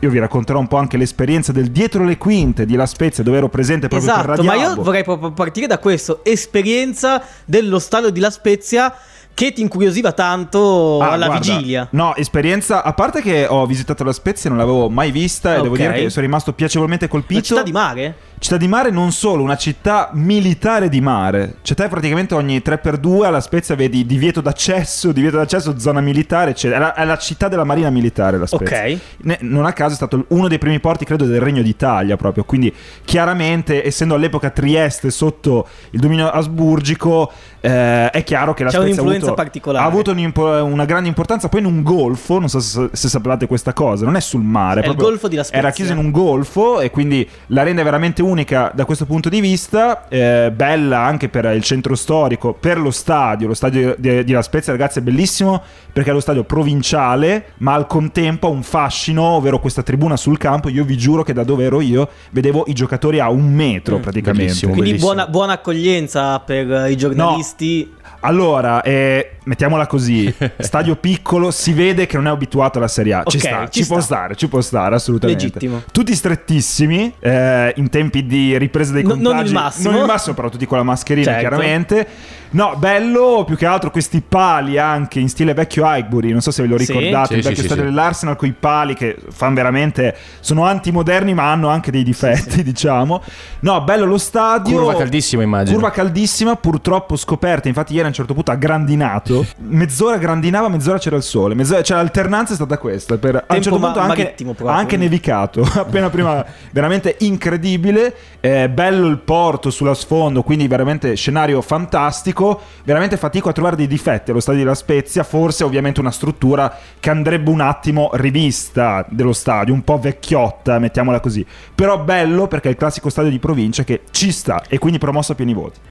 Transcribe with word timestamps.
io 0.00 0.10
vi 0.10 0.18
racconterò 0.18 0.58
un 0.58 0.68
po' 0.68 0.76
anche 0.76 0.96
l'esperienza 0.96 1.50
del 1.52 1.70
dietro 1.70 2.04
le 2.04 2.18
quinte 2.18 2.64
di 2.64 2.76
La 2.76 2.86
Spezia, 2.86 3.24
dove 3.24 3.38
ero 3.38 3.48
presente 3.48 3.88
proprio 3.88 4.10
per 4.12 4.20
Esatto, 4.20 4.42
Radio 4.42 4.44
ma 4.44 4.54
io 4.68 4.74
vorrei 4.82 5.02
proprio 5.02 5.32
partire 5.32 5.66
da 5.66 5.78
questo, 5.78 6.20
esperienza 6.24 7.22
dello 7.44 7.78
stadio 7.78 8.10
di 8.10 8.20
La 8.20 8.30
Spezia 8.30 8.94
che 9.34 9.52
ti 9.52 9.60
incuriosiva 9.60 10.12
tanto 10.12 11.00
Ah, 11.00 11.10
alla 11.12 11.26
guarda, 11.26 11.52
vigilia. 11.54 11.86
No, 11.92 12.14
esperienza, 12.16 12.82
a 12.82 12.92
parte 12.92 13.20
che 13.22 13.46
ho 13.48 13.66
visitato 13.66 14.02
La 14.04 14.12
Spezia, 14.12 14.50
non 14.50 14.58
l'avevo 14.58 14.88
mai 14.88 15.10
vista 15.12 15.52
e 15.56 15.62
devo 15.62 15.74
Ok. 15.74 15.80
dire 15.80 15.92
che 15.94 16.10
sono 16.10 16.26
rimasto 16.26 16.52
piacevolmente 16.52 17.06
colpito. 17.06 17.34
Una 17.38 17.42
città 17.44 17.62
di 17.62 17.72
mare? 17.72 18.14
Città 18.38 18.56
di 18.56 18.68
mare 18.68 18.90
non 18.90 19.10
solo, 19.12 19.42
una 19.42 19.56
città 19.56 20.10
militare 20.12 20.88
di 20.88 21.00
mare. 21.00 21.56
Cioè 21.62 21.76
te 21.76 21.88
praticamente 21.88 22.34
ogni 22.34 22.58
3x2 22.58 23.24
alla 23.24 23.40
Spezia 23.40 23.74
vedi 23.74 24.06
divieto 24.06 24.40
d'accesso, 24.40 25.12
divieto 25.12 25.36
d'accesso, 25.36 25.78
zona 25.78 26.00
militare, 26.00 26.50
eccetera. 26.52 26.76
È 26.76 26.80
la, 26.80 26.94
è 26.94 27.04
la 27.04 27.16
città 27.18 27.48
della 27.48 27.64
marina 27.64 27.90
militare 27.90 28.38
la 28.38 28.46
Spezia. 28.46 28.84
Ok. 28.84 28.98
Ne- 29.22 29.38
non 29.40 29.64
a 29.66 29.72
caso 29.72 29.92
è 29.92 29.96
stato 29.96 30.24
uno 30.28 30.48
dei 30.48 30.58
primi 30.58 30.78
porti, 30.80 31.04
credo, 31.04 31.24
del 31.24 31.40
Regno 31.40 31.62
d'Italia 31.62 32.16
proprio. 32.16 32.44
Quindi 32.44 32.72
chiaramente, 33.04 33.84
essendo 33.84 34.14
all'epoca 34.14 34.50
Trieste 34.50 35.10
sotto 35.10 35.66
il 35.90 36.00
dominio 36.00 36.30
asburgico, 36.30 37.32
eh, 37.60 38.10
è 38.10 38.22
chiaro 38.24 38.54
che 38.54 38.64
la 38.64 38.70
C'è 38.70 38.80
Spezia 38.80 39.02
ha 39.02 39.06
avuto, 39.06 39.34
particolare. 39.34 39.84
ha 39.84 39.88
avuto 39.88 40.12
una 40.12 40.84
grande 40.84 41.08
importanza. 41.08 41.48
Poi 41.48 41.60
in 41.60 41.66
un 41.66 41.82
golfo, 41.82 42.38
non 42.38 42.48
so 42.48 42.60
se, 42.60 42.90
se 42.92 43.08
sapevate 43.08 43.46
questa 43.46 43.72
cosa, 43.72 44.04
non 44.04 44.16
è 44.16 44.20
sul 44.20 44.42
mare. 44.42 44.82
È 44.82 44.88
il 44.88 44.94
golfo 44.94 45.28
di 45.28 45.36
La 45.36 45.42
Spezia. 45.42 45.58
Era 45.60 45.72
chiuso 45.72 45.92
in 45.92 45.98
un 45.98 46.10
golfo 46.10 46.80
e 46.80 46.90
quindi 46.90 47.28
la 47.48 47.62
rende 47.62 47.82
veramente 47.82 48.22
unica 48.28 48.70
da 48.74 48.84
questo 48.84 49.04
punto 49.06 49.28
di 49.28 49.40
vista. 49.40 50.08
eh, 50.08 50.50
bella 50.54 51.00
anche 51.00 51.28
per 51.28 51.44
il 51.54 51.62
centro 51.62 51.94
storico, 51.94 52.52
per 52.54 52.78
lo 52.78 52.90
stadio. 52.90 53.46
Lo 53.48 53.54
stadio 53.54 53.94
di, 53.98 54.24
di 54.24 54.32
La 54.32 54.42
Spezia, 54.42 54.72
ragazzi, 54.72 54.98
è 54.98 55.02
bellissimo 55.02 55.62
perché 55.92 56.10
è 56.10 56.12
lo 56.12 56.20
stadio 56.20 56.44
provinciale, 56.44 57.52
ma 57.58 57.74
al 57.74 57.86
contempo 57.86 58.46
ha 58.46 58.50
un 58.50 58.62
fascino, 58.62 59.22
ovvero 59.22 59.58
questa 59.60 59.82
tribuna 59.82 60.16
sul 60.16 60.38
campo. 60.38 60.68
Io 60.68 60.84
vi 60.84 60.96
giuro 60.96 61.22
che 61.22 61.32
da 61.32 61.42
dove 61.44 61.64
ero 61.64 61.80
io 61.80 62.08
vedevo 62.30 62.64
i 62.68 62.72
giocatori 62.72 63.18
a 63.20 63.30
un 63.30 63.52
metro 63.52 63.98
Mm. 63.98 64.00
praticamente. 64.02 64.44
Bellissimo. 64.44 64.72
Quindi 64.72 64.90
bellissimo. 64.90 65.12
buona, 65.14 65.28
buona 65.30 65.52
accoglienza 65.54 66.38
per 66.40 66.90
i 66.90 66.96
giornalisti. 66.96 67.92
Allora, 68.20 68.82
eh, 68.82 69.36
mettiamola 69.44 69.86
così: 69.86 70.32
stadio 70.58 70.96
piccolo, 70.96 71.50
si 71.52 71.72
vede 71.72 72.06
che 72.06 72.16
non 72.16 72.26
è 72.26 72.30
abituato 72.30 72.78
alla 72.78 72.88
Serie 72.88 73.12
A. 73.14 73.22
Ci 73.24 73.36
Ok, 73.36 73.42
sta, 73.44 73.68
ci 73.68 73.82
ci, 73.82 73.86
può 73.86 74.00
sta. 74.00 74.14
stare, 74.14 74.34
ci 74.34 74.48
può 74.48 74.60
stare, 74.60 74.94
assolutamente. 74.96 75.44
Legittimo. 75.44 75.82
Tutti 75.92 76.14
strettissimi, 76.14 77.14
eh, 77.20 77.72
in 77.76 77.88
tempi 77.90 78.17
di 78.26 78.56
ripresa 78.58 78.92
dei 78.92 79.02
No- 79.02 79.10
contagi. 79.10 79.34
non 79.36 79.44
il 79.46 79.52
massimo. 79.52 79.90
Non 79.90 80.00
il 80.00 80.06
massimo, 80.06 80.34
però 80.34 80.48
tutti 80.48 80.66
con 80.66 80.78
la 80.78 80.84
mascherina, 80.84 81.26
Certo. 81.26 81.40
chiaramente. 81.40 82.06
No, 82.50 82.76
bello 82.78 83.44
più 83.46 83.56
che 83.56 83.66
altro 83.66 83.90
questi 83.90 84.22
pali 84.26 84.78
anche 84.78 85.20
in 85.20 85.28
stile 85.28 85.52
vecchio 85.52 85.84
Highbury. 85.86 86.30
Non 86.30 86.40
so 86.40 86.50
se 86.50 86.62
ve 86.62 86.68
lo 86.68 86.76
ricordate, 86.78 87.26
Sì, 87.26 87.34
il 87.34 87.42
sì, 87.42 87.48
vecchio 87.48 87.62
sì, 87.62 87.68
stadio 87.68 87.84
sì. 87.84 87.88
dell'Arsenal 87.90 88.36
con 88.36 88.48
i 88.48 88.54
pali 88.58 88.94
che 88.94 89.16
fanno 89.30 89.54
veramente. 89.54 90.16
Sono 90.40 90.64
antimoderni, 90.64 91.34
ma 91.34 91.52
hanno 91.52 91.68
anche 91.68 91.90
dei 91.90 92.02
difetti, 92.02 92.62
diciamo. 92.62 93.22
No, 93.60 93.82
bello 93.82 94.06
lo 94.06 94.16
stadio. 94.16 94.76
Curva 94.78 94.96
caldissima, 94.96 95.42
immagino. 95.42 95.76
Curva 95.76 95.90
caldissima, 95.92 96.56
purtroppo 96.56 97.16
scoperta. 97.16 97.68
Infatti, 97.68 97.92
ieri 97.92 98.04
a 98.06 98.08
un 98.08 98.14
certo 98.14 98.32
punto 98.32 98.50
ha 98.50 98.54
grandinato. 98.54 99.44
Mezz'ora 99.58 100.16
grandinava, 100.16 100.68
mezz'ora 100.70 100.96
c'era 100.98 101.16
il 101.16 101.22
sole. 101.22 101.54
Mezz'ora, 101.54 101.82
cioè, 101.82 101.98
l'alternanza 101.98 102.52
è 102.52 102.56
stata 102.56 102.78
questa. 102.78 103.18
Per, 103.18 103.44
a 103.46 103.54
un 103.54 103.62
certo 103.62 103.78
ma- 103.78 103.86
punto 103.92 104.00
anche, 104.00 104.34
ha 104.64 104.74
anche 104.74 104.96
nevicato. 104.96 105.68
Appena 105.76 106.08
prima, 106.08 106.42
veramente 106.70 107.16
incredibile. 107.18 108.07
Eh, 108.40 108.68
bello 108.68 109.06
il 109.08 109.18
porto 109.18 109.70
sullo 109.70 109.94
sfondo, 109.94 110.42
quindi 110.42 110.66
veramente 110.66 111.14
scenario 111.14 111.60
fantastico. 111.60 112.60
Veramente 112.84 113.16
fatico 113.16 113.48
a 113.48 113.52
trovare 113.52 113.76
dei 113.76 113.86
difetti 113.86 114.30
allo 114.30 114.40
stadio 114.40 114.60
di 114.60 114.66
La 114.66 114.74
Spezia. 114.74 115.22
Forse, 115.22 115.64
ovviamente, 115.64 116.00
una 116.00 116.10
struttura 116.10 116.76
che 116.98 117.10
andrebbe 117.10 117.50
un 117.50 117.60
attimo 117.60 118.10
rivista 118.14 119.04
dello 119.08 119.32
stadio, 119.32 119.74
un 119.74 119.82
po' 119.82 119.98
vecchiotta, 119.98 120.78
mettiamola 120.78 121.20
così. 121.20 121.44
Però 121.74 121.98
bello 121.98 122.46
perché 122.46 122.68
è 122.68 122.70
il 122.72 122.76
classico 122.76 123.08
stadio 123.08 123.30
di 123.30 123.38
provincia 123.38 123.84
che 123.84 124.02
ci 124.10 124.32
sta 124.32 124.62
e 124.68 124.78
quindi 124.78 124.98
promosso 124.98 125.32
a 125.32 125.34
pieni 125.34 125.54
voti. 125.54 125.78